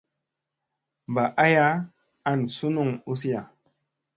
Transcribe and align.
Mba 1.09 1.23
aya, 1.45 1.67
an 2.29 2.39
sunuŋ 2.53 2.89
uziya. 3.11 3.41